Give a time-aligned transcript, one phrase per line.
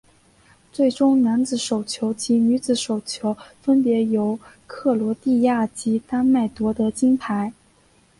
[0.73, 7.53] 最终男子手球及女子手球分别由克罗地亚及丹麦夺得金牌。